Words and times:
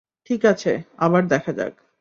ঠিক 0.29 0.41
আছে, 0.45 0.71
আবার 0.97 1.21
দেখা 1.27 1.51
যাক। 1.53 1.73